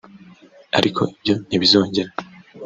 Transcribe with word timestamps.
ariko 0.77 1.01
ibyo 1.17 1.33
ntibizongera” 1.47 2.11